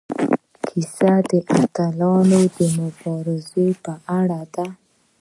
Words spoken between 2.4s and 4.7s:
د مبارزو په اړه ده.